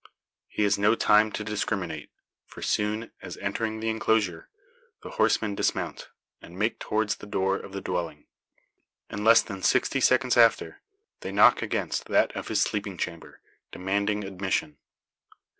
[0.47, 2.09] He has no time to discriminate;
[2.47, 4.49] for, soon as entering the enclosure,
[5.03, 6.09] the horsemen dismount,
[6.41, 8.25] and make towards the door of the dwelling.
[9.11, 10.81] In less than sixty seconds after,
[11.19, 13.41] they knock against that of his sleeping chamber,
[13.71, 14.79] demanding admission.